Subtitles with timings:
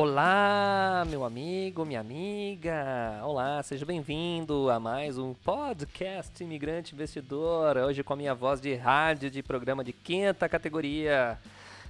[0.00, 3.20] Olá, meu amigo, minha amiga.
[3.24, 7.76] Olá, seja bem-vindo a mais um podcast Imigrante Investidor.
[7.76, 11.36] Hoje com a minha voz de rádio de programa de quinta categoria.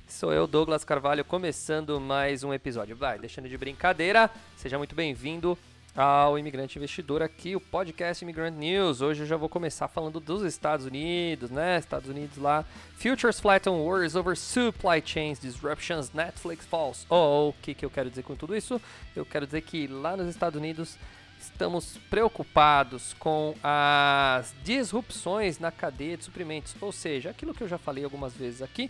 [0.09, 2.97] Sou eu, Douglas Carvalho, começando mais um episódio.
[2.97, 5.59] Vai, deixando de brincadeira, seja muito bem-vindo
[5.99, 9.01] ao Imigrante Investidor aqui, o podcast Immigrant News.
[9.01, 11.77] Hoje eu já vou começar falando dos Estados Unidos, né?
[11.77, 12.65] Estados Unidos lá.
[12.95, 17.05] Futures flatten wars over supply chains disruptions, Netflix falls.
[17.11, 18.81] Oh, o que, que eu quero dizer com tudo isso?
[19.17, 20.97] Eu quero dizer que lá nos Estados Unidos
[21.41, 27.77] estamos preocupados com as disrupções na cadeia de suprimentos, ou seja, aquilo que eu já
[27.77, 28.89] falei algumas vezes aqui,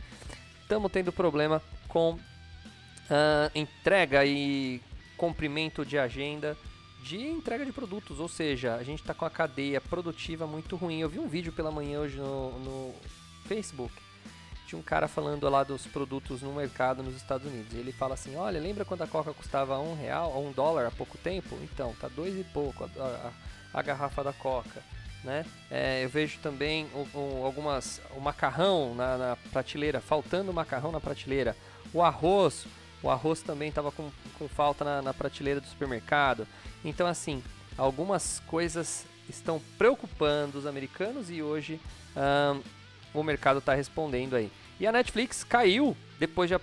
[0.60, 2.20] estamos tendo problema com uh,
[3.54, 4.82] entrega e
[5.16, 6.54] cumprimento de agenda
[7.02, 11.00] de entrega de produtos, ou seja, a gente está com a cadeia produtiva muito ruim.
[11.00, 12.94] Eu vi um vídeo pela manhã hoje no, no
[13.46, 13.94] Facebook
[14.68, 17.72] tinha um cara falando lá dos produtos no mercado nos Estados Unidos.
[17.72, 20.90] Ele fala assim: Olha, lembra quando a Coca custava um real ou um dólar há
[20.90, 21.58] pouco tempo?
[21.62, 24.82] Então, tá dois e pouco a, a, a garrafa da Coca.
[25.24, 25.44] Né?
[25.70, 31.00] É, eu vejo também o, o, algumas o macarrão na, na, prateleira, faltando macarrão na
[31.00, 31.56] prateleira,
[31.92, 32.66] o arroz,
[33.02, 36.46] o arroz também estava com, com falta na, na prateleira do supermercado.
[36.84, 37.42] Então, assim,
[37.76, 41.80] algumas coisas estão preocupando os americanos e hoje
[42.16, 44.50] um, o mercado está respondendo aí.
[44.80, 46.56] E a Netflix caiu depois de,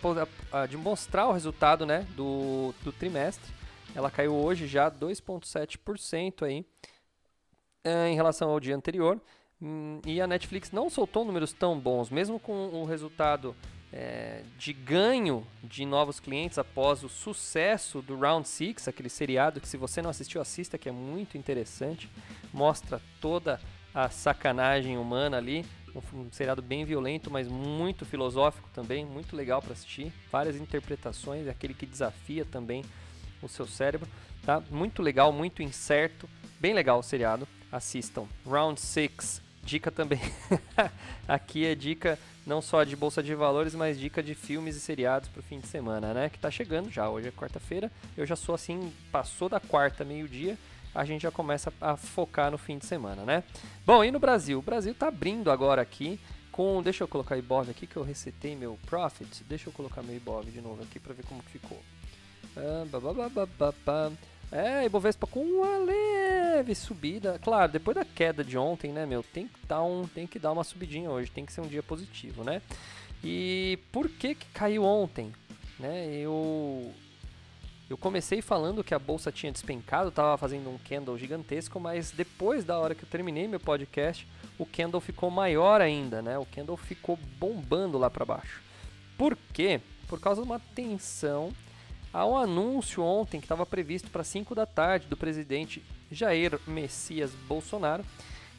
[0.70, 3.54] de mostrar o resultado né, do, do trimestre.
[3.94, 6.66] Ela caiu hoje já 2,7% aí
[8.10, 9.20] em relação ao dia anterior.
[9.62, 13.56] Hum, e a Netflix não soltou números tão bons, mesmo com o resultado
[13.94, 19.68] é, de ganho de novos clientes após o sucesso do Round 6, aquele seriado que
[19.68, 22.10] se você não assistiu, assista, que é muito interessante.
[22.54, 23.60] Mostra toda
[23.94, 25.66] a sacanagem humana ali.
[26.14, 30.12] Um, seriado bem violento, mas muito filosófico também, muito legal para assistir.
[30.30, 32.84] Várias interpretações, é aquele que desafia também
[33.42, 34.10] o seu cérebro.
[34.46, 34.62] Tá?
[34.70, 36.30] Muito legal, muito incerto.
[36.60, 37.48] Bem legal o seriado.
[37.72, 38.28] Assistam.
[38.46, 39.45] Round 6.
[39.66, 40.20] Dica também.
[41.28, 45.28] Aqui é dica não só de bolsa de valores, mas dica de filmes e seriados
[45.28, 46.30] para o fim de semana, né?
[46.30, 47.10] Que tá chegando já.
[47.10, 47.92] Hoje é quarta-feira.
[48.16, 50.56] Eu já sou assim, passou da quarta, meio-dia,
[50.94, 53.44] a gente já começa a focar no fim de semana, né?
[53.86, 54.60] Bom, e no Brasil?
[54.60, 56.20] O Brasil tá abrindo agora aqui
[56.52, 59.44] com, deixa eu colocar Ibov aqui que eu resetei meu profit.
[59.44, 61.82] Deixa eu colocar meu Ibov de novo aqui para ver como ficou.
[62.56, 62.86] Ah,
[64.52, 67.40] é, Ibovespa com uma leve subida.
[67.44, 70.52] Claro, depois da queda de ontem, né, meu, tem que dar, um, tem que dar
[70.52, 72.62] uma subidinha hoje, tem que ser um dia positivo, né?
[73.24, 75.34] E por que que caiu ontem?
[75.80, 76.94] Né, eu
[77.88, 82.64] eu comecei falando que a bolsa tinha despencado, estava fazendo um candle gigantesco, mas depois
[82.66, 84.28] da hora que eu terminei meu podcast,
[84.58, 86.36] o candle ficou maior ainda, né?
[86.38, 88.64] O candle ficou bombando lá para baixo.
[89.16, 89.80] Por quê?
[90.08, 91.54] Por causa de uma tensão
[92.16, 97.32] Há um anúncio ontem que estava previsto para 5 da tarde do presidente Jair Messias
[97.46, 98.06] Bolsonaro,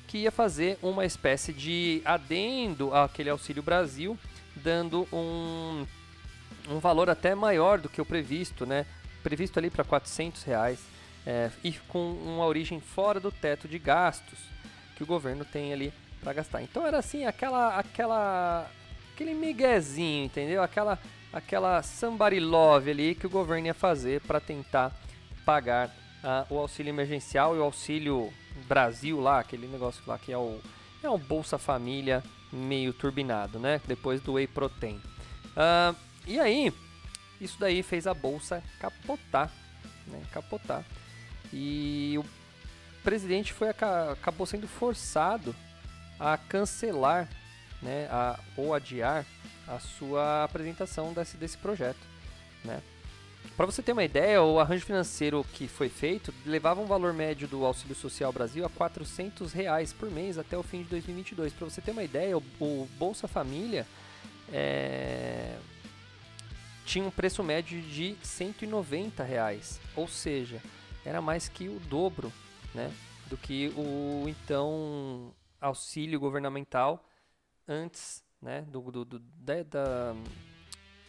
[0.07, 4.19] que ia fazer uma espécie de adendo àquele Auxílio Brasil,
[4.57, 5.87] dando um,
[6.69, 8.85] um valor até maior do que o previsto, né?
[9.23, 10.79] Previsto ali para 400 reais
[11.27, 14.39] é, e com uma origem fora do teto de gastos
[14.97, 16.63] que o governo tem ali para gastar.
[16.63, 18.71] Então era assim aquela aquela
[19.15, 20.63] aquele miguezinho, entendeu?
[20.63, 20.99] Aquela
[21.37, 24.91] aquela somebody love ali que o governo ia fazer para tentar
[25.45, 28.33] pagar uh, o auxílio emergencial e o auxílio
[28.67, 30.59] Brasil lá, aquele negócio lá que é o,
[31.03, 33.83] é um Bolsa Família meio turbinado, né?
[33.87, 34.97] Depois do Whey Protein.
[34.97, 35.95] Uh,
[36.27, 36.73] e aí,
[37.39, 39.51] isso daí fez a bolsa capotar,
[40.07, 40.23] né?
[40.33, 40.85] Capotar.
[41.53, 42.25] E o
[43.05, 45.55] presidente foi acabou sendo forçado
[46.19, 47.29] a cancelar
[47.83, 49.25] né, a, ou adiar
[49.67, 52.01] a sua apresentação desse, desse projeto.
[52.65, 52.81] Né?
[53.57, 57.49] Para você ter uma ideia, o arranjo financeiro que foi feito levava um valor médio
[57.49, 61.53] do Auxílio Social Brasil a 400 reais por mês até o fim de 2022.
[61.53, 63.87] Para você ter uma ideia, o, o Bolsa Família
[64.53, 65.57] é,
[66.85, 70.61] tinha um preço médio de 190 reais, ou seja,
[71.05, 72.33] era mais que o dobro,
[72.75, 72.93] né,
[73.29, 77.03] do que o então auxílio governamental
[77.69, 80.15] antes, né, do, do, do da,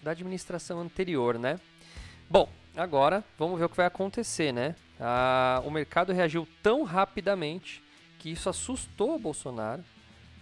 [0.03, 1.59] da, administração anterior, né.
[2.29, 4.75] Bom, agora vamos ver o que vai acontecer, né.
[4.99, 7.83] Ah, o mercado reagiu tão rapidamente
[8.17, 9.83] que isso assustou o Bolsonaro,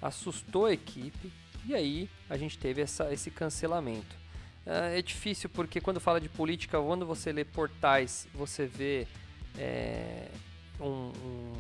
[0.02, 1.32] assustou a equipe
[1.66, 4.16] e aí a gente teve essa, esse cancelamento.
[4.66, 9.08] Ah, é difícil porque quando fala de política, quando você lê portais, você vê
[9.58, 10.28] é,
[10.80, 11.54] um, um,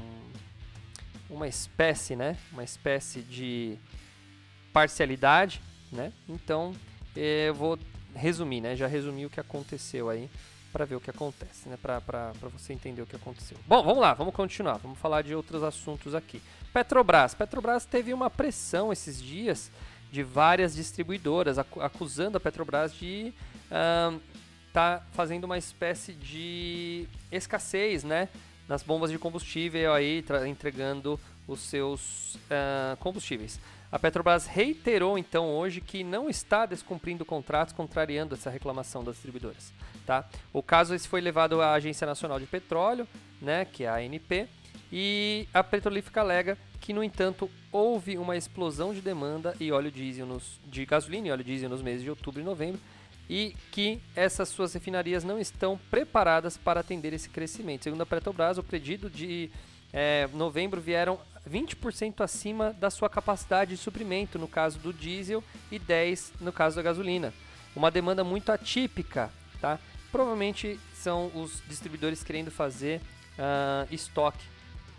[1.30, 2.38] uma espécie, né?
[2.52, 3.78] Uma espécie de
[4.76, 6.12] parcialidade, né?
[6.28, 6.76] Então
[7.16, 7.80] é, eu vou
[8.14, 8.76] resumir, né?
[8.76, 10.30] Já resumi o que aconteceu aí
[10.74, 11.78] para ver o que acontece, né?
[11.82, 13.58] Para você entender o que aconteceu.
[13.66, 14.78] Bom, vamos lá, vamos continuar.
[14.80, 16.42] Vamos falar de outros assuntos aqui.
[16.74, 17.34] Petrobras.
[17.34, 19.72] Petrobras teve uma pressão esses dias
[20.12, 23.34] de várias distribuidoras, acusando a Petrobras de
[23.64, 24.12] estar
[24.74, 28.28] tá fazendo uma espécie de escassez, né?
[28.68, 31.18] Nas bombas de combustível aí, entregando
[31.48, 33.58] os seus uh, combustíveis.
[33.92, 39.72] A Petrobras reiterou então hoje que não está descumprindo contratos, contrariando essa reclamação das distribuidoras.
[40.06, 40.28] Tá?
[40.52, 43.08] O caso esse foi levado à Agência Nacional de Petróleo,
[43.42, 44.48] né, que é a ANP,
[44.92, 50.26] e a Petrolífica alega que, no entanto, houve uma explosão de demanda e óleo diesel
[50.26, 52.80] nos, de gasolina e óleo diesel nos meses de outubro e novembro
[53.30, 57.84] e que essas suas refinarias não estão preparadas para atender esse crescimento.
[57.84, 59.50] Segundo a Petrobras, o pedido de
[59.92, 65.80] é, novembro vieram 20% acima da sua capacidade de suprimento, no caso do diesel, e
[65.80, 67.34] 10% no caso da gasolina.
[67.76, 69.80] Uma demanda muito atípica, tá?
[70.12, 73.02] Provavelmente são os distribuidores querendo fazer
[73.38, 74.46] uh, estoque,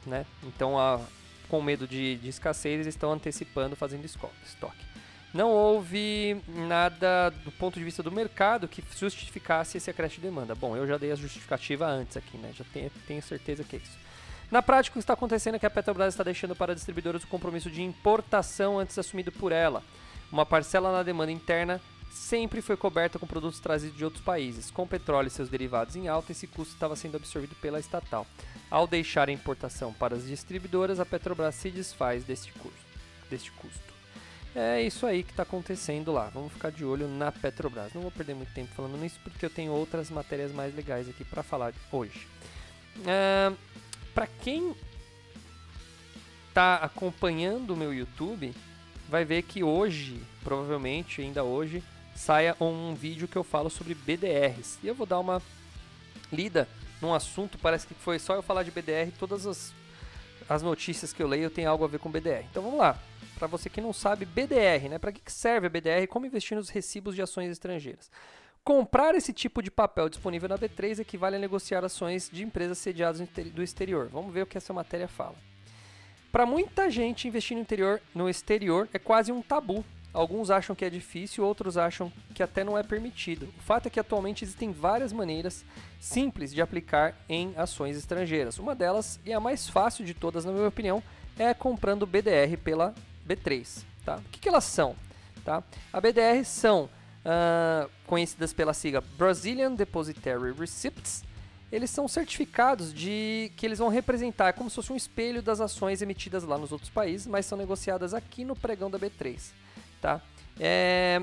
[0.06, 0.26] né?
[0.42, 1.00] Então a,
[1.48, 4.86] com medo de, de escassez, eles estão antecipando, fazendo estoque.
[5.32, 10.54] Não houve nada do ponto de vista do mercado que justificasse esse acréscimo de demanda.
[10.54, 12.52] Bom, eu já dei a justificativa antes aqui, né?
[12.54, 13.98] Já tenho, tenho certeza que é isso.
[14.50, 17.28] Na prática, o que está acontecendo é que a Petrobras está deixando para distribuidores o
[17.28, 19.82] compromisso de importação antes assumido por ela.
[20.30, 24.70] Uma parcela na demanda interna sempre foi coberta com produtos trazidos de outros países.
[24.70, 28.26] Com petróleo e seus derivados em alta, esse custo estava sendo absorvido pela estatal.
[28.70, 32.86] Ao deixar a importação para as distribuidoras, a Petrobras se desfaz deste custo.
[33.30, 33.94] Deste custo.
[34.54, 36.30] É isso aí que está acontecendo lá.
[36.32, 37.92] Vamos ficar de olho na Petrobras.
[37.92, 41.24] Não vou perder muito tempo falando nisso porque eu tenho outras matérias mais legais aqui
[41.24, 42.26] para falar hoje.
[43.06, 43.52] É,
[44.16, 44.74] para quem
[46.48, 48.54] está acompanhando o meu YouTube,
[49.10, 51.84] vai ver que hoje, provavelmente ainda hoje,
[52.14, 54.78] saia um vídeo que eu falo sobre BDRs.
[54.82, 55.42] E eu vou dar uma
[56.32, 56.66] lida
[57.02, 59.74] num assunto, parece que foi só eu falar de BDR, todas as,
[60.48, 62.46] as notícias que eu leio têm algo a ver com BDR.
[62.50, 62.98] Então vamos lá.
[63.38, 64.98] Para você que não sabe, BDR, né?
[64.98, 68.10] Para que serve a BDR como investir nos recibos de ações estrangeiras?
[68.66, 73.20] Comprar esse tipo de papel disponível na B3 equivale a negociar ações de empresas sediadas
[73.54, 74.08] do exterior.
[74.12, 75.36] Vamos ver o que essa matéria fala.
[76.32, 79.84] Para muita gente, investir no, interior, no exterior é quase um tabu.
[80.12, 83.48] Alguns acham que é difícil, outros acham que até não é permitido.
[83.56, 85.64] O fato é que atualmente existem várias maneiras
[86.00, 88.58] simples de aplicar em ações estrangeiras.
[88.58, 91.00] Uma delas, e a mais fácil de todas, na minha opinião,
[91.38, 92.92] é comprando BDR pela
[93.24, 93.84] B3.
[94.04, 94.16] Tá?
[94.16, 94.96] O que, que elas são?
[95.44, 95.62] Tá?
[95.92, 96.90] A BDR são
[97.26, 101.22] uh, conhecidas pela sigla Brazilian Depositary Receipts.
[101.70, 106.00] Eles são certificados de que eles vão representar como se fosse um espelho das ações
[106.00, 109.40] emitidas lá nos outros países, mas são negociadas aqui no pregão da B3
[110.00, 110.20] tá?
[110.58, 111.22] É,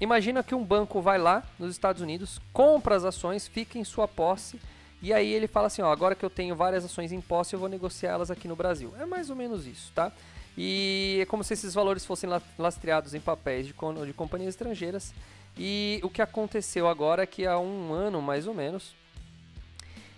[0.00, 4.08] imagina que um banco vai lá nos Estados Unidos, compra as ações, fica em sua
[4.08, 4.60] posse
[5.00, 7.60] e aí ele fala assim, ó, agora que eu tenho várias ações em posse, eu
[7.60, 8.92] vou negociá-las aqui no Brasil.
[8.98, 10.10] É mais ou menos isso, tá?
[10.56, 13.74] E é como se esses valores fossem lastreados em papéis de,
[14.06, 15.12] de companhias estrangeiras.
[15.56, 18.94] E o que aconteceu agora é que há um ano, mais ou menos,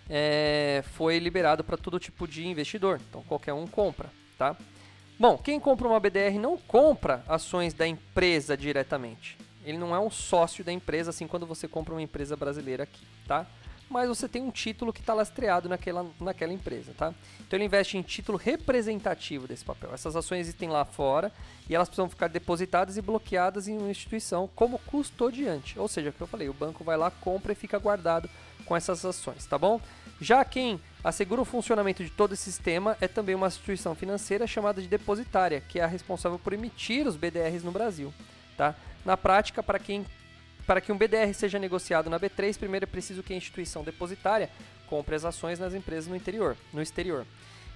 [0.09, 2.99] é, foi liberado para todo tipo de investidor.
[3.09, 4.55] Então qualquer um compra, tá?
[5.19, 9.37] Bom, quem compra uma BDR não compra ações da empresa diretamente.
[9.65, 13.05] Ele não é um sócio da empresa, assim quando você compra uma empresa brasileira aqui,
[13.27, 13.45] tá?
[13.89, 17.13] Mas você tem um título que está lastreado naquela, naquela empresa, tá?
[17.39, 19.91] Então ele investe em título representativo desse papel.
[19.93, 21.31] Essas ações existem lá fora
[21.67, 25.79] e elas precisam ficar depositadas e bloqueadas em uma instituição como custodiante.
[25.79, 28.29] Ou seja, o que eu falei, o banco vai lá, compra e fica guardado
[28.65, 29.81] com essas ações, tá bom?
[30.21, 34.81] Já quem assegura o funcionamento de todo esse sistema é também uma instituição financeira chamada
[34.81, 38.13] de depositária, que é a responsável por emitir os BDRs no Brasil.
[38.57, 38.75] Tá?
[39.05, 40.05] Na prática, para, quem,
[40.69, 44.51] para que um BDR seja negociado na B3, primeiro é preciso que a instituição depositária
[44.85, 47.25] compre as ações nas empresas no, interior, no exterior.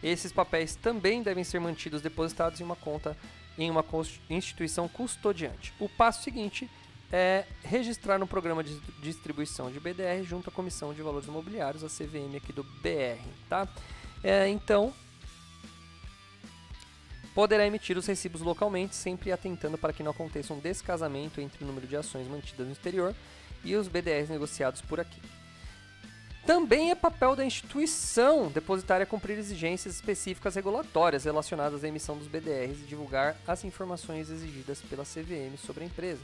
[0.03, 3.17] Esses papéis também devem ser mantidos depositados em uma conta
[3.57, 3.83] em uma
[4.29, 5.73] instituição custodiante.
[5.79, 6.69] O passo seguinte
[7.11, 11.87] é registrar no programa de distribuição de BDR junto à Comissão de Valores Imobiliários, a
[11.87, 13.67] CVM aqui do BR, tá?
[14.23, 14.93] É, então,
[17.33, 21.67] poderá emitir os recibos localmente, sempre atentando para que não aconteça um descasamento entre o
[21.67, 23.15] número de ações mantidas no exterior
[23.63, 25.21] e os BDRs negociados por aqui.
[26.45, 32.81] Também é papel da instituição depositária cumprir exigências específicas regulatórias relacionadas à emissão dos BDRs
[32.81, 36.21] e divulgar as informações exigidas pela CVM sobre a empresa.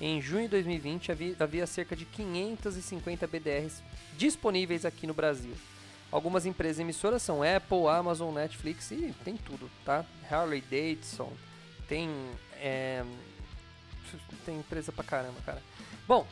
[0.00, 3.82] Em junho de 2020, havia, havia cerca de 550 BDRs
[4.16, 5.52] disponíveis aqui no Brasil.
[6.12, 10.04] Algumas empresas emissoras são Apple, Amazon, Netflix e tem tudo, tá?
[10.30, 11.32] Harley Davidson,
[11.88, 12.08] tem
[12.60, 13.02] é,
[14.44, 15.62] tem empresa pra caramba, cara.
[16.06, 16.26] Bom,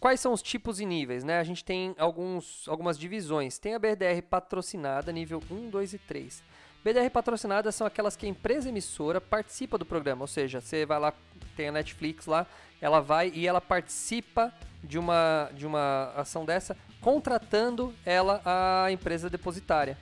[0.00, 1.22] Quais são os tipos e níveis?
[1.22, 1.38] Né?
[1.38, 3.58] A gente tem alguns, algumas divisões.
[3.58, 6.42] Tem a BDR patrocinada, nível 1, 2 e 3.
[6.82, 10.98] BDR patrocinada são aquelas que a empresa emissora participa do programa, ou seja, você vai
[10.98, 11.12] lá,
[11.54, 12.46] tem a Netflix lá,
[12.80, 14.50] ela vai e ela participa
[14.82, 19.96] de uma, de uma ação dessa, contratando ela a empresa depositária.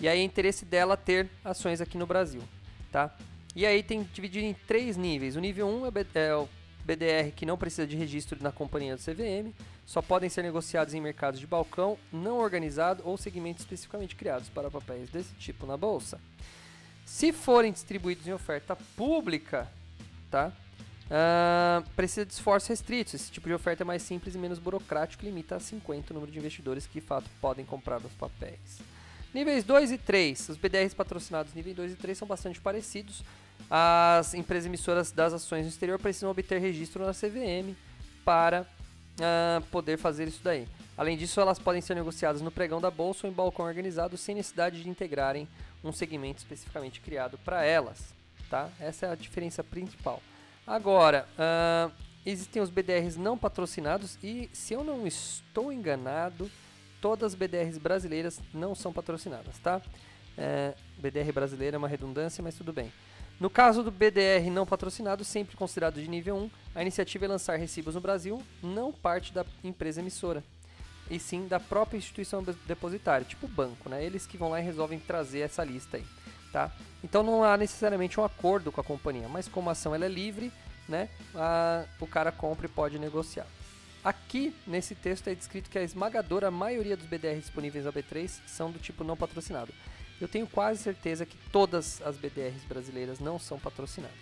[0.00, 2.42] E aí é interesse dela ter ações aqui no Brasil,
[2.92, 3.14] tá?
[3.54, 5.34] E aí tem dividido em três níveis.
[5.34, 6.48] O nível 1 é, é o
[6.84, 9.52] BDR que não precisa de registro na companhia do CVM,
[9.84, 14.70] só podem ser negociados em mercados de balcão não organizado ou segmentos especificamente criados para
[14.70, 16.20] papéis desse tipo na bolsa.
[17.04, 19.66] Se forem distribuídos em oferta pública,
[20.30, 20.52] tá?
[21.08, 23.14] Uh, precisa de esforços restritos.
[23.14, 26.14] Esse tipo de oferta é mais simples e menos burocrático e limita a 50 o
[26.14, 28.80] número de investidores que de fato podem comprar os papéis.
[29.32, 30.50] Níveis 2 e 3.
[30.50, 33.22] Os BDRs patrocinados nível 2 e 3 são bastante parecidos,
[33.70, 37.74] as empresas emissoras das ações no exterior precisam obter registro na CVM
[38.24, 40.66] para uh, poder fazer isso daí.
[40.96, 44.34] Além disso, elas podem ser negociadas no pregão da bolsa ou em balcão organizado sem
[44.34, 45.46] necessidade de integrarem
[45.84, 48.14] um segmento especificamente criado para elas.
[48.50, 48.68] Tá?
[48.80, 50.22] Essa é a diferença principal.
[50.68, 51.90] Agora, uh,
[52.26, 56.50] existem os BDRs não patrocinados e, se eu não estou enganado,
[57.00, 59.80] todas as BDRs brasileiras não são patrocinadas, tá?
[60.36, 62.92] É, BDR brasileira é uma redundância, mas tudo bem.
[63.40, 67.56] No caso do BDR não patrocinado, sempre considerado de nível 1, a iniciativa é lançar
[67.56, 70.44] recibos no Brasil, não parte da empresa emissora,
[71.10, 74.04] e sim da própria instituição depositária, tipo banco, né?
[74.04, 76.04] Eles que vão lá e resolvem trazer essa lista aí,
[76.52, 76.70] tá?
[77.02, 80.08] Então não há necessariamente um acordo com a companhia, mas como a ação ela é
[80.08, 80.52] livre,
[80.88, 81.08] né?
[81.34, 83.46] A, o cara compra e pode negociar.
[84.04, 88.70] Aqui, nesse texto, é descrito que a esmagadora maioria dos BDRs disponíveis na B3 são
[88.70, 89.72] do tipo não patrocinado
[90.20, 94.16] eu tenho quase certeza que todas as BDRs brasileiras não são patrocinadas.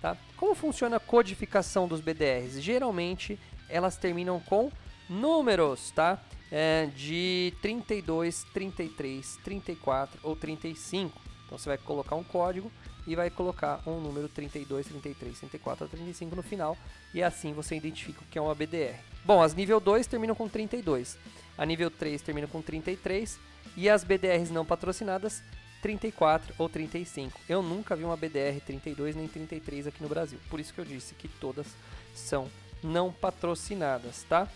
[0.00, 0.16] Tá?
[0.36, 2.60] Como funciona a codificação dos BDRs?
[2.60, 3.38] Geralmente
[3.68, 4.70] elas terminam com
[5.08, 6.22] números, tá?
[6.50, 11.20] É, de 32, 33, 34 ou 35.
[11.46, 12.70] Então você vai colocar um código
[13.06, 16.76] e vai colocar um número 32, 33, 34 ou 35 no final
[17.12, 18.98] e assim você identifica o que é uma BDR.
[19.24, 21.18] Bom, as nível 2 terminam com 32,
[21.56, 23.38] a nível 3 termina com 33
[23.76, 25.42] e as BDRs não patrocinadas,
[25.82, 27.38] 34 ou 35.
[27.48, 30.38] Eu nunca vi uma BDR 32 nem 33 aqui no Brasil.
[30.48, 31.66] Por isso que eu disse que todas
[32.14, 32.50] são
[32.82, 34.48] não patrocinadas, tá?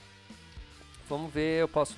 [1.09, 1.97] Vamos ver, eu posso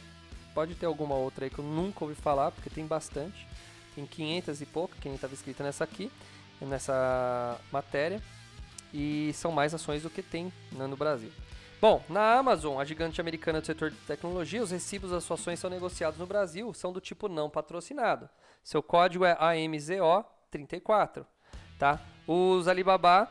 [0.55, 3.47] pode ter alguma outra aí que eu nunca ouvi falar, porque tem bastante.
[3.95, 6.11] Tem 500 e pouco, que nem estava escrita nessa aqui,
[6.61, 8.23] nessa matéria.
[8.93, 11.31] E são mais ações do que tem no Brasil.
[11.81, 15.59] Bom, na Amazon, a gigante americana do setor de tecnologia, os recibos das suas ações
[15.59, 18.29] são negociados no Brasil, são do tipo não patrocinado.
[18.63, 21.25] Seu código é AMZO34,
[21.79, 21.99] tá?
[22.27, 23.31] Os Alibaba,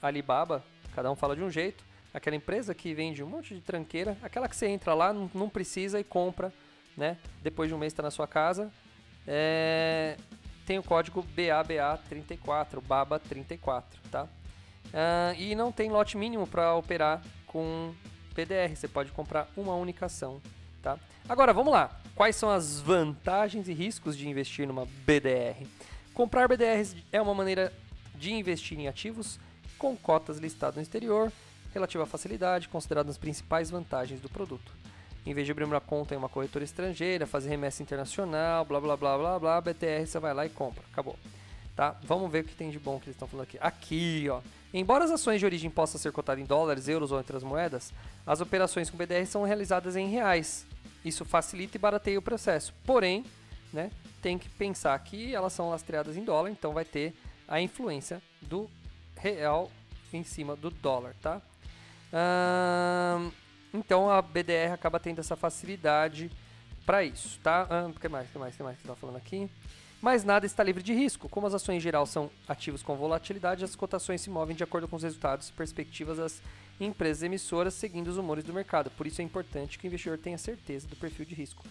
[0.00, 4.16] Alibaba, cada um fala de um jeito, aquela empresa que vende um monte de tranqueira,
[4.22, 6.50] aquela que você entra lá, não, não precisa e compra,
[6.96, 7.18] né?
[7.42, 8.72] Depois de um mês está na sua casa,
[9.26, 10.16] é...
[10.66, 14.24] tem o código BABA34, BABA34, tá?
[14.24, 17.94] Uh, e não tem lote mínimo para operar com
[18.34, 18.74] PDR.
[18.74, 20.40] Você pode comprar uma única ação,
[20.82, 20.98] tá?
[21.28, 21.98] Agora, vamos lá.
[22.14, 25.66] Quais são as vantagens e riscos de investir numa BDR?
[26.12, 27.72] Comprar BDRs é uma maneira
[28.14, 29.40] de investir em ativos
[29.78, 31.32] com cotas listadas no exterior,
[31.72, 34.81] relativa à facilidade, considerando as principais vantagens do produto.
[35.24, 38.96] Em vez de abrir uma conta em uma corretora estrangeira, fazer remessa internacional, blá blá
[38.96, 40.82] blá blá blá, BTR você vai lá e compra.
[40.92, 41.16] Acabou.
[41.76, 41.96] Tá?
[42.02, 43.56] Vamos ver o que tem de bom que eles estão falando aqui.
[43.60, 44.40] Aqui, ó.
[44.74, 47.92] Embora as ações de origem possam ser cotadas em dólares, euros ou outras moedas,
[48.26, 50.66] as operações com BDR são realizadas em reais.
[51.04, 52.74] Isso facilita e barateia o processo.
[52.84, 53.24] Porém,
[53.72, 57.14] né, tem que pensar que elas são lastreadas em dólar, então vai ter
[57.46, 58.68] a influência do
[59.16, 59.70] real
[60.12, 61.40] em cima do dólar, tá?
[63.72, 66.30] Então a BDR acaba tendo essa facilidade
[66.84, 67.66] para isso, tá?
[67.88, 68.28] O que mais?
[68.30, 68.56] Que mais?
[68.56, 69.48] Que mais que tá falando aqui?
[70.00, 71.28] Mas nada está livre de risco.
[71.28, 74.88] Como as ações em geral são ativos com volatilidade, as cotações se movem de acordo
[74.88, 76.42] com os resultados e perspectivas das
[76.80, 78.90] empresas emissoras, seguindo os humores do mercado.
[78.90, 81.64] Por isso é importante que o investidor tenha certeza do perfil de risco,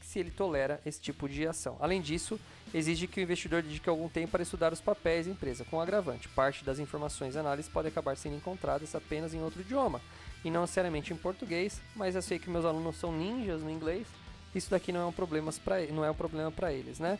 [0.00, 1.76] se ele tolera esse tipo de ação.
[1.78, 2.40] Além disso,
[2.72, 6.26] exige que o investidor dedique algum tempo para estudar os papéis da empresa, com agravante.
[6.30, 10.00] Parte das informações e análises pode acabar sendo encontradas apenas em outro idioma,
[10.44, 14.06] e não necessariamente em português, mas eu sei que meus alunos são ninjas no inglês,
[14.54, 17.18] isso daqui não é um problema para não é um problema para eles, né?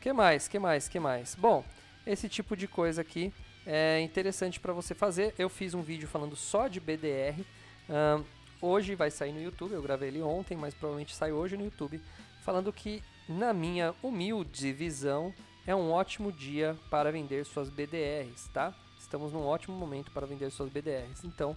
[0.00, 0.48] que mais?
[0.48, 0.88] Que mais?
[0.88, 1.34] Que mais?
[1.34, 1.64] Bom,
[2.06, 3.32] esse tipo de coisa aqui
[3.66, 5.34] é interessante para você fazer.
[5.38, 7.44] Eu fiz um vídeo falando só de BDR.
[7.88, 8.24] Um,
[8.62, 9.72] hoje vai sair no YouTube.
[9.72, 12.00] Eu gravei ele ontem, mas provavelmente sai hoje no YouTube.
[12.42, 15.34] Falando que, na minha humilde visão,
[15.66, 18.74] é um ótimo dia para vender suas BDRs, tá?
[18.98, 21.24] Estamos num ótimo momento para vender suas BDRs.
[21.24, 21.54] Então,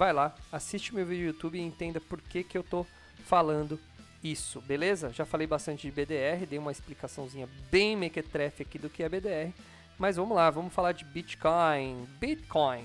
[0.00, 2.86] vai lá, assiste meu vídeo no YouTube e entenda por que, que eu tô
[3.26, 3.78] falando
[4.24, 5.12] isso, beleza?
[5.12, 9.52] Já falei bastante de BDR, dei uma explicaçãozinha bem mequetrefe aqui do que é BDR,
[9.98, 12.08] mas vamos lá, vamos falar de Bitcoin.
[12.18, 12.84] Bitcoin,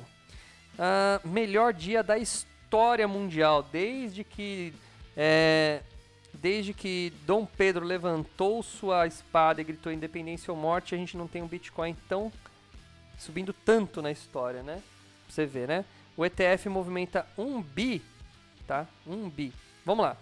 [0.74, 4.74] uh, melhor dia da história mundial, desde que
[5.16, 5.84] é,
[6.34, 11.30] desde que Dom Pedro levantou sua espada e gritou independência ou morte, a gente não
[11.30, 12.30] tem um Bitcoin tão
[13.18, 14.84] subindo tanto na história, né?
[15.26, 15.86] Pra você ver, né?
[16.18, 18.02] O ETF movimenta 1 bi,
[18.66, 18.88] tá?
[19.06, 19.54] 1 bi.
[19.86, 20.16] Vamos lá.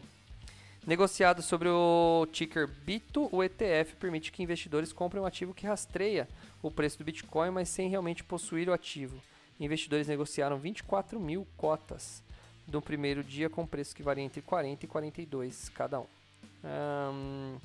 [0.85, 6.27] Negociado sobre o ticker BITO, o ETF permite que investidores comprem um ativo que rastreia
[6.61, 9.21] o preço do Bitcoin, mas sem realmente possuir o ativo.
[9.59, 12.21] Investidores negociaram 24 mil cotas
[12.67, 16.22] no primeiro dia com preços que variam entre 40 e 42 cada um.
[16.63, 17.57] Um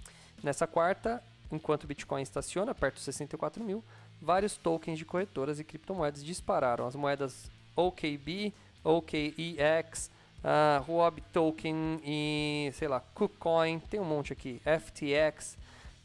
[0.42, 3.82] Nessa quarta, enquanto o Bitcoin estaciona perto dos 64 mil,
[4.22, 6.86] vários tokens de corretoras e criptomoedas dispararam.
[6.86, 8.52] As moedas OKB,
[8.84, 15.58] OKEX, uh, Huobi Token e, sei lá, KuCoin, tem um monte aqui, FTX,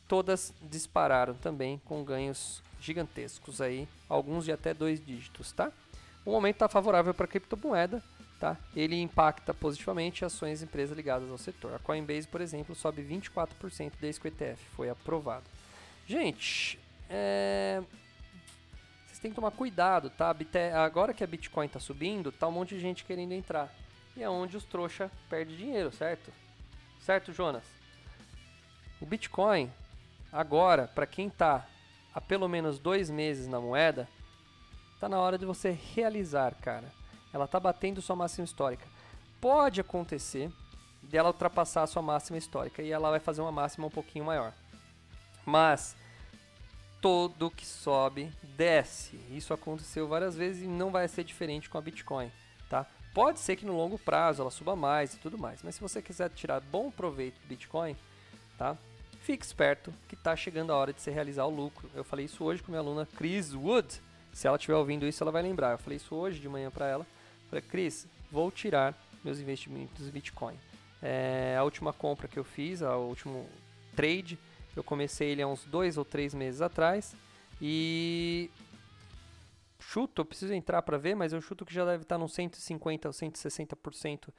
[0.08, 5.72] todas dispararam também com ganhos gigantescos aí, alguns de até dois dígitos, tá?
[6.26, 8.02] O momento está favorável para criptomoeda,
[8.44, 8.58] tá?
[8.76, 11.76] ele impacta positivamente ações de empresas ligadas ao setor.
[11.76, 15.46] A Coinbase, por exemplo, sobe 24% desde que o ETF foi aprovado.
[16.06, 16.78] Gente,
[17.10, 17.82] é...
[19.06, 20.36] vocês têm que tomar cuidado, tá?
[20.84, 23.74] Agora que a Bitcoin está subindo, tá um monte de gente querendo entrar.
[24.14, 26.30] E é onde os trouxa perdem dinheiro, certo?
[27.00, 27.64] Certo, Jonas?
[29.00, 29.72] O Bitcoin,
[30.34, 31.66] agora, para quem está
[32.14, 34.06] há pelo menos dois meses na moeda,
[35.00, 37.03] tá na hora de você realizar, cara
[37.34, 38.86] ela está batendo sua máxima histórica.
[39.42, 40.52] Pode acontecer
[41.02, 44.54] dela ultrapassar a sua máxima histórica e ela vai fazer uma máxima um pouquinho maior.
[45.46, 45.96] Mas
[47.02, 49.20] todo que sobe desce.
[49.30, 52.32] Isso aconteceu várias vezes e não vai ser diferente com a Bitcoin,
[52.70, 52.86] tá?
[53.14, 56.02] Pode ser que no longo prazo ela suba mais e tudo mais, mas se você
[56.02, 57.96] quiser tirar bom proveito do Bitcoin,
[58.58, 58.78] tá?
[59.20, 61.90] Fique esperto que está chegando a hora de você realizar o lucro.
[61.94, 64.02] Eu falei isso hoje com minha aluna Chris Wood.
[64.34, 65.72] Se ela estiver ouvindo isso, ela vai lembrar.
[65.72, 67.08] Eu falei isso hoje de manhã para ela.
[67.54, 70.56] Falei, Cris, vou tirar meus investimentos em Bitcoin.
[71.00, 73.48] É, a última compra que eu fiz, o último
[73.96, 74.40] trade,
[74.76, 77.16] eu comecei ele há uns dois ou três meses atrás
[77.62, 78.50] e
[79.80, 83.08] chuto, eu preciso entrar para ver, mas eu chuto que já deve estar nos 150
[83.08, 84.30] ou 160%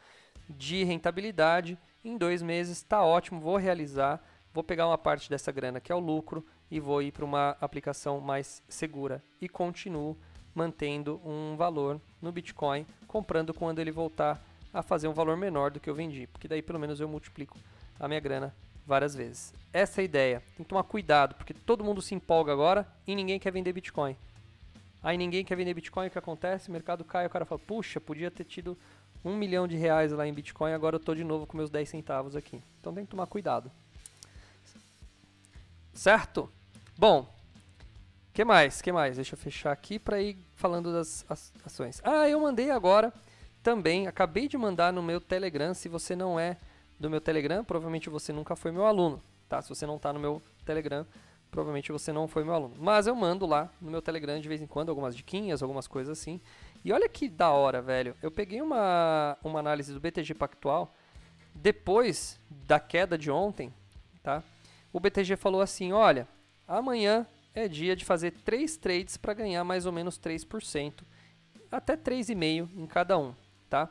[0.51, 1.79] de rentabilidade.
[2.05, 4.21] Em dois meses está ótimo, vou realizar,
[4.53, 7.51] vou pegar uma parte dessa grana que é o lucro e vou ir para uma
[7.61, 10.19] aplicação mais segura e continuo
[10.55, 15.79] mantendo um valor no Bitcoin, comprando quando ele voltar a fazer um valor menor do
[15.79, 17.57] que eu vendi, porque daí pelo menos eu multiplico
[18.01, 18.53] a minha grana
[18.85, 19.55] várias vezes.
[19.73, 20.43] Essa é a ideia.
[20.57, 24.17] Tem que tomar cuidado, porque todo mundo se empolga agora e ninguém quer vender Bitcoin.
[25.01, 26.71] Aí ninguém quer vender Bitcoin, o que acontece?
[26.71, 28.77] O mercado cai, o cara fala, puxa, podia ter tido
[29.25, 31.89] um milhão de reais lá em Bitcoin, agora eu tô de novo com meus 10
[31.89, 32.61] centavos aqui.
[32.81, 33.71] Então tem que tomar cuidado.
[35.93, 36.51] Certo?
[36.99, 37.33] Bom,
[38.35, 38.83] que mais?
[38.83, 39.15] que mais?
[39.15, 41.25] Deixa eu fechar aqui para ir falando das
[41.65, 42.03] ações.
[42.05, 43.13] Ah, eu mandei agora
[43.63, 45.73] também, acabei de mandar no meu Telegram.
[45.73, 46.57] Se você não é
[46.99, 49.63] do meu Telegram, provavelmente você nunca foi meu aluno, tá?
[49.63, 51.07] Se você não está no meu Telegram,
[51.49, 52.75] provavelmente você não foi meu aluno.
[52.77, 56.19] Mas eu mando lá no meu Telegram de vez em quando algumas diquinhas, algumas coisas
[56.19, 56.41] assim.
[56.85, 58.17] E olha que da hora, velho.
[58.21, 60.93] Eu peguei uma, uma análise do BTG Pactual
[61.55, 63.73] depois da queda de ontem,
[64.25, 64.43] tá?
[64.93, 66.27] O BTG falou assim: olha,
[66.67, 71.03] amanhã é dia de fazer três trades para ganhar mais ou menos 3%,
[71.71, 73.35] até 3,5% em cada um,
[73.71, 73.89] tá?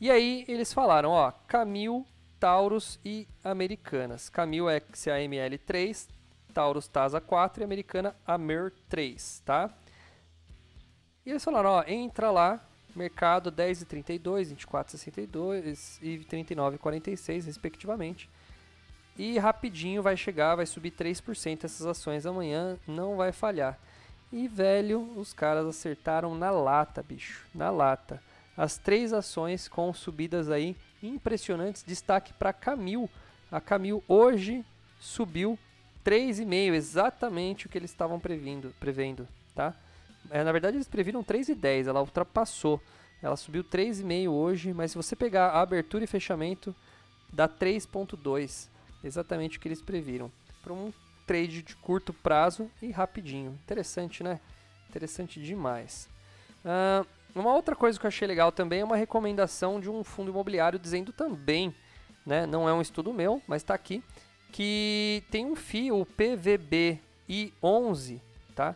[0.00, 2.06] E aí eles falaram, ó, Camil,
[2.38, 4.28] Taurus e Americanas.
[4.28, 6.08] Camil XAML 3,
[6.54, 9.70] Taurus TASA 4 e Americana Amer 3, tá?
[11.26, 18.30] E eles falaram, ó, entra lá, mercado 10,32, 24,62 e 39,46 respectivamente.
[19.18, 23.76] E rapidinho vai chegar, vai subir 3% essas ações amanhã, não vai falhar.
[24.32, 28.22] E velho, os caras acertaram na lata, bicho, na lata.
[28.56, 31.82] As três ações com subidas aí impressionantes.
[31.82, 33.10] Destaque para Camil.
[33.50, 34.64] A Camil hoje
[35.00, 35.58] subiu
[36.04, 39.26] 3,5, exatamente o que eles estavam prevendo, prevendo
[39.58, 39.74] tá?
[40.30, 42.80] É, na verdade, eles previram 3,10, ela ultrapassou.
[43.20, 46.74] Ela subiu 3,5 hoje, mas se você pegar a abertura e fechamento,
[47.32, 48.68] dá 3,2
[49.02, 50.30] exatamente o que eles previram.
[50.62, 50.92] Para um
[51.26, 53.58] trade de curto prazo e rapidinho.
[53.64, 54.40] Interessante, né?
[54.88, 56.08] Interessante demais.
[56.64, 60.30] Uh, uma outra coisa que eu achei legal também é uma recomendação de um fundo
[60.30, 61.74] imobiliário dizendo também,
[62.24, 64.02] né, não é um estudo meu, mas está aqui,
[64.50, 68.18] que tem um FII, o PVBI11,
[68.54, 68.74] tá?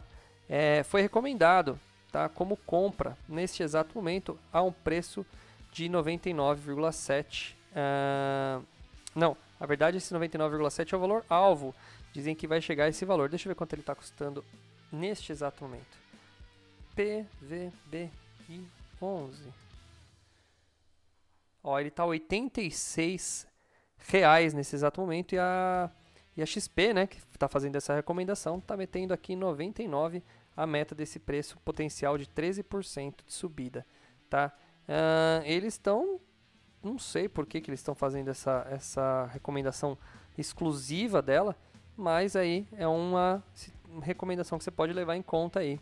[0.49, 1.79] É, foi recomendado
[2.13, 5.25] tá, como compra neste exato momento a um preço
[5.73, 7.55] de 99,7.
[7.73, 8.63] Uh,
[9.15, 11.73] não, na verdade, esse 99,7 é o valor alvo.
[12.13, 13.29] Dizem que vai chegar a esse valor.
[13.29, 14.45] Deixa eu ver quanto ele está custando
[14.91, 15.97] neste exato momento.
[16.97, 18.11] PVBI
[19.01, 19.55] 11.
[21.63, 23.47] Ó, ele está 86
[23.99, 25.89] reais nesse exato momento e a,
[26.37, 30.25] e a XP, né, que está fazendo essa recomendação, está metendo aqui 99
[30.57, 33.87] a meta desse preço potencial de 13% de subida,
[34.29, 34.53] tá?
[34.89, 36.21] Uh, eles estão
[36.83, 39.97] não sei por que, que eles estão fazendo essa, essa recomendação
[40.37, 41.57] exclusiva dela,
[41.97, 43.43] mas aí é uma
[44.03, 45.79] recomendação que você pode levar em conta aí.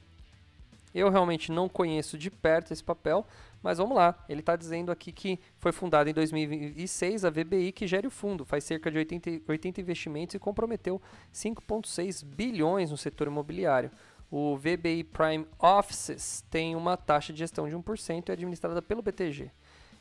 [0.93, 3.25] Eu realmente não conheço de perto esse papel,
[3.63, 4.25] mas vamos lá.
[4.29, 8.45] Ele está dizendo aqui que foi fundado em 2006 a VBI, que gere o fundo,
[8.45, 11.01] faz cerca de 80, 80 investimentos e comprometeu
[11.33, 13.91] 5,6 bilhões no setor imobiliário.
[14.31, 19.03] O VBI Prime Offices tem uma taxa de gestão de 1% e é administrada pelo
[19.03, 19.51] BTG.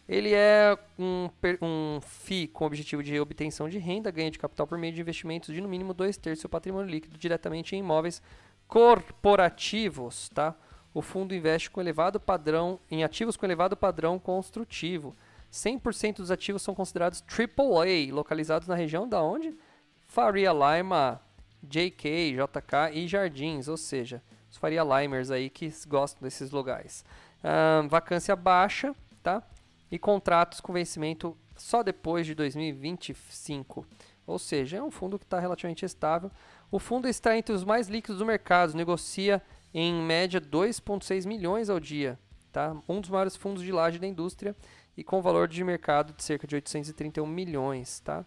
[0.09, 1.29] Ele é um,
[1.61, 5.53] um FII com objetivo de obtenção de renda, ganho de capital por meio de investimentos
[5.53, 8.19] de no mínimo dois terços do patrimônio líquido diretamente em imóveis
[8.67, 10.27] corporativos.
[10.29, 10.55] Tá?
[10.95, 15.15] O fundo investe com elevado padrão em ativos com elevado padrão construtivo.
[15.53, 19.55] 100% dos ativos são considerados AAA, localizados na região da onde?
[20.07, 21.21] Faria Lima,
[21.61, 27.05] JK, JK e Jardins, ou seja, os Faria Limers aí que gostam desses lugares.
[27.43, 29.43] Um, vacância baixa, tá?
[29.91, 33.85] E contratos com vencimento só depois de 2025.
[34.25, 36.31] Ou seja, é um fundo que está relativamente estável.
[36.71, 39.41] O fundo está entre os mais líquidos do mercado, negocia
[39.73, 42.17] em média 2,6 milhões ao dia.
[42.51, 42.75] Tá?
[42.87, 44.55] Um dos maiores fundos de laje da indústria
[44.95, 47.99] e com valor de mercado de cerca de 831 milhões.
[48.01, 48.25] Tá?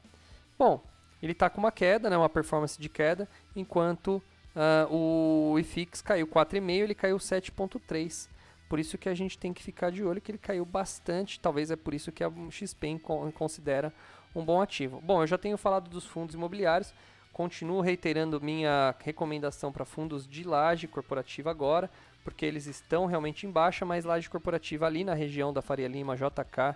[0.59, 0.83] Bom,
[1.23, 4.23] ele está com uma queda, né, uma performance de queda, enquanto
[4.57, 8.29] uh, o IFIX caiu 4,5, ele caiu 7,3.
[8.73, 11.39] Por isso que a gente tem que ficar de olho que ele caiu bastante.
[11.39, 12.99] Talvez é por isso que a XP
[13.35, 13.93] considera
[14.35, 14.99] um bom ativo.
[15.03, 16.95] Bom, eu já tenho falado dos fundos imobiliários.
[17.35, 21.91] Continuo reiterando minha recomendação para fundos de laje corporativa agora,
[22.25, 26.17] porque eles estão realmente em baixa, mas laje corporativa ali na região da Faria Lima,
[26.17, 26.75] JK,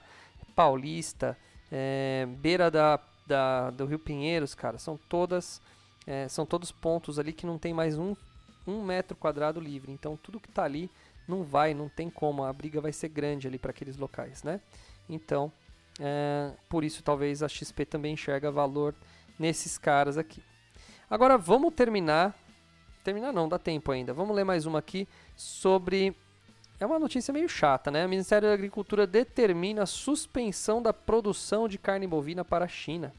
[0.54, 1.34] Paulista,
[1.72, 5.62] é, beira da, da, do Rio Pinheiros, cara, são todas
[6.06, 8.14] é, são todos pontos ali que não tem mais um,
[8.66, 9.90] um metro quadrado livre.
[9.90, 10.90] Então tudo que está ali
[11.28, 14.60] não vai, não tem como, a briga vai ser grande ali para aqueles locais, né?
[15.08, 15.52] Então,
[16.00, 18.94] é, por isso talvez a XP também enxerga valor
[19.38, 20.42] nesses caras aqui.
[21.08, 22.34] Agora vamos terminar,
[23.04, 24.12] terminar não, dá tempo ainda.
[24.12, 26.14] Vamos ler mais uma aqui sobre
[26.78, 28.04] é uma notícia meio chata, né?
[28.04, 33.14] O Ministério da Agricultura determina a suspensão da produção de carne bovina para a China,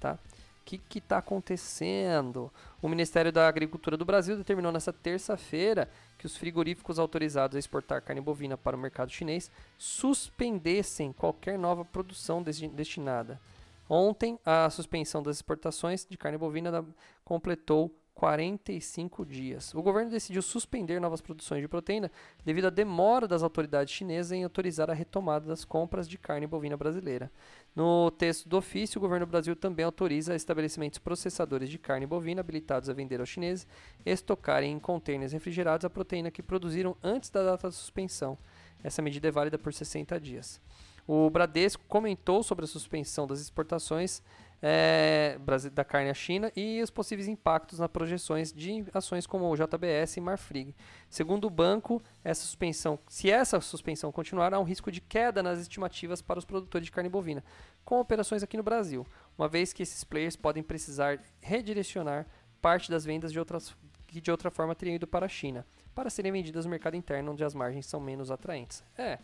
[0.00, 0.18] tá?
[0.66, 2.52] Que está acontecendo?
[2.82, 8.02] O Ministério da Agricultura do Brasil determinou nesta terça-feira que os frigoríficos autorizados a exportar
[8.02, 13.40] carne bovina para o mercado chinês suspendessem qualquer nova produção destinada.
[13.88, 16.84] Ontem, a suspensão das exportações de carne bovina
[17.24, 19.74] completou 45 dias.
[19.74, 22.10] O governo decidiu suspender novas produções de proteína
[22.42, 26.78] devido à demora das autoridades chinesas em autorizar a retomada das compras de carne bovina
[26.78, 27.30] brasileira.
[27.74, 32.40] No texto do ofício, o governo do Brasil também autoriza estabelecimentos processadores de carne bovina
[32.40, 33.66] habilitados a vender aos chineses
[34.04, 38.38] estocarem em contêineres refrigerados a proteína que produziram antes da data da suspensão.
[38.82, 40.58] Essa medida é válida por 60 dias.
[41.06, 44.22] O Bradesco comentou sobre a suspensão das exportações
[44.62, 45.38] é,
[45.72, 50.16] da carne à China e os possíveis impactos nas projeções de ações como o JBS
[50.16, 50.74] e Marfrig.
[51.08, 55.58] Segundo o banco, essa suspensão, se essa suspensão continuar, há um risco de queda nas
[55.58, 57.44] estimativas para os produtores de carne bovina,
[57.84, 59.06] com operações aqui no Brasil,
[59.38, 62.26] uma vez que esses players podem precisar redirecionar
[62.60, 66.10] parte das vendas de outras, que de outra forma teriam ido para a China, para
[66.10, 68.82] serem vendidas no mercado interno, onde as margens são menos atraentes.
[68.98, 69.18] É,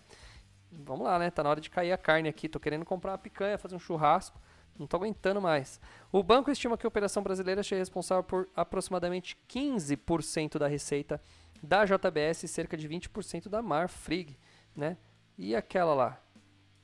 [0.71, 1.31] vamos lá, né?
[1.31, 2.49] Tá na hora de cair a carne aqui.
[2.49, 4.41] Tô querendo comprar uma picanha, fazer um churrasco.
[4.79, 5.81] Não estou aguentando mais.
[6.11, 11.21] O banco estima que a operação brasileira seja responsável por aproximadamente 15% da receita
[11.63, 14.37] da JBS e cerca de 20% da Marfrig,
[14.75, 14.97] né?
[15.39, 16.21] E aquela lá?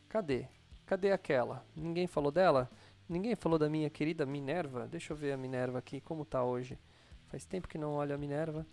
[0.08, 0.46] Cadê?
[0.86, 1.64] Cadê aquela?
[1.74, 2.70] Ninguém falou dela?
[3.08, 4.86] Ninguém falou da minha querida Minerva?
[4.86, 6.78] Deixa eu ver a Minerva aqui, como tá hoje.
[7.26, 8.66] Faz tempo que não olho a Minerva.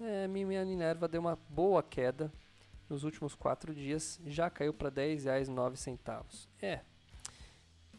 [0.00, 2.32] É, minha Minerva deu uma boa queda
[2.88, 4.20] nos últimos quatro dias.
[4.24, 6.48] Já caiu para R$ 10,09.
[6.62, 6.80] É,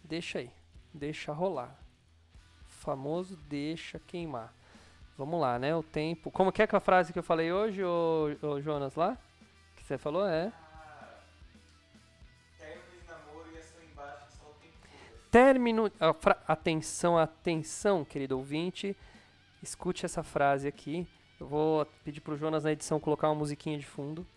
[0.04, 0.61] deixa aí
[0.94, 1.76] deixa rolar.
[2.66, 4.54] O famoso deixa queimar.
[5.18, 5.76] Vamos lá, né?
[5.76, 6.32] O tempo.
[6.32, 9.18] Como que é, que a frase que eu falei hoje, ô, ô Jonas, lá?
[9.76, 10.28] Que você falou?
[10.28, 10.52] É.
[15.30, 15.90] Término.
[16.48, 18.98] Atenção, atenção, querido ouvinte.
[19.64, 21.08] Escute essa frase aqui.
[21.40, 24.28] Eu vou pedir pro Jonas na edição colocar uma musiquinha de fundo.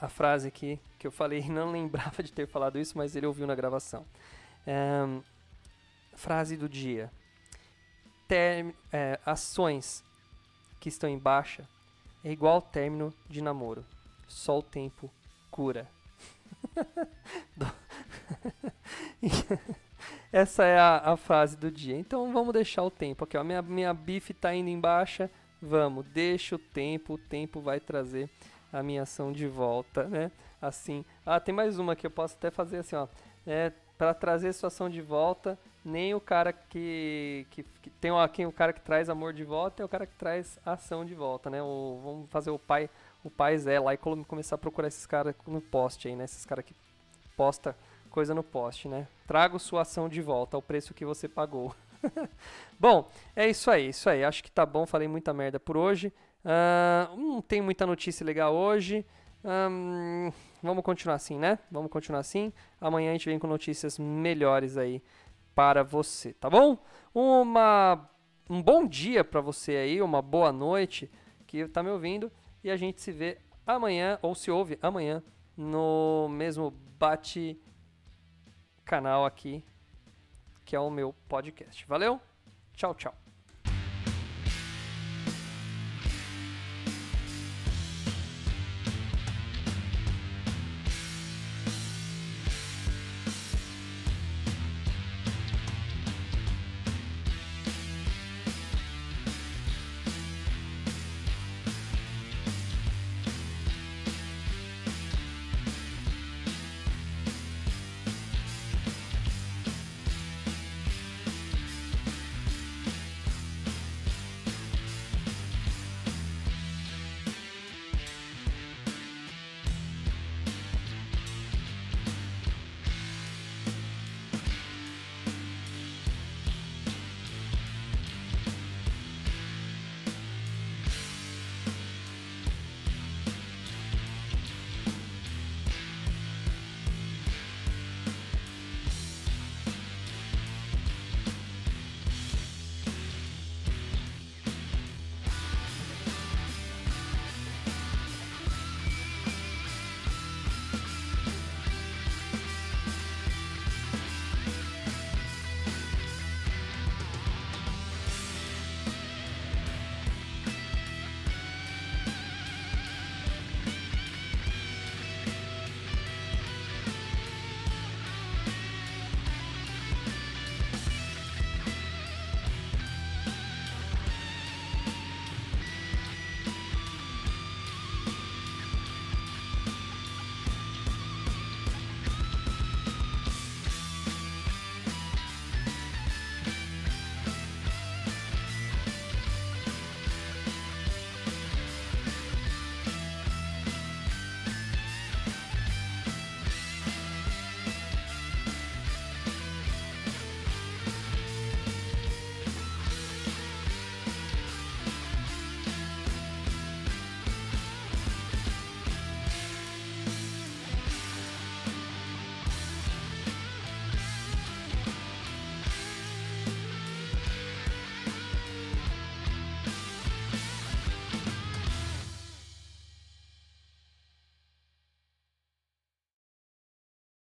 [0.00, 3.46] A frase aqui que eu falei, não lembrava de ter falado isso, mas ele ouviu
[3.46, 4.06] na gravação.
[4.66, 5.20] Um,
[6.22, 7.10] frase do dia.
[8.28, 10.04] Term, é, ações
[10.78, 11.68] que estão em baixa
[12.24, 13.84] é igual ao término de namoro.
[14.28, 15.10] Só o tempo
[15.50, 15.88] cura.
[20.32, 21.98] Essa é a, a, frase do dia.
[21.98, 23.36] Então vamos deixar o tempo aqui.
[23.36, 23.42] Ó.
[23.42, 25.28] Minha, minha bife está indo em baixa.
[25.60, 27.14] Vamos, deixa o tempo.
[27.14, 28.30] O tempo vai trazer
[28.72, 30.30] a minha ação de volta, né?
[30.60, 31.04] Assim.
[31.26, 33.08] Ah, tem mais uma que eu posso até fazer assim, ó.
[33.44, 38.46] É, para trazer a situação de volta, nem o cara que, que, que tem quem
[38.46, 41.50] o cara que traz amor de volta é o cara que traz ação de volta,
[41.50, 41.62] né?
[41.62, 42.88] O, vamos fazer o pai
[43.24, 46.24] o pai Zé lá e começar a procurar esses caras no post aí, né?
[46.24, 46.74] Esses caras que
[47.36, 47.76] posta
[48.10, 49.06] coisa no post, né?
[49.26, 51.74] Traga sua ação de volta ao preço que você pagou.
[52.78, 54.24] bom, é isso aí, isso aí.
[54.24, 56.12] Acho que tá bom, falei muita merda por hoje.
[56.44, 59.04] Uh, não tem muita notícia legal hoje.
[59.44, 60.30] Um,
[60.62, 61.58] vamos continuar assim, né?
[61.70, 62.52] Vamos continuar assim.
[62.80, 65.02] Amanhã a gente vem com notícias melhores aí
[65.54, 66.78] para você, tá bom?
[67.14, 68.08] Uma,
[68.48, 71.10] um bom dia para você aí, uma boa noite
[71.46, 72.30] que está me ouvindo
[72.64, 75.22] e a gente se vê amanhã ou se ouve amanhã
[75.56, 77.60] no mesmo bate
[78.84, 79.64] canal aqui
[80.64, 81.86] que é o meu podcast.
[81.86, 82.20] Valeu?
[82.74, 83.21] Tchau, tchau.